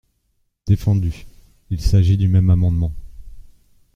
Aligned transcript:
Défendu: 0.65 1.27
il 1.69 1.79
s’agit 1.79 2.17
du 2.17 2.27
même 2.27 2.49
amendement. 2.49 2.91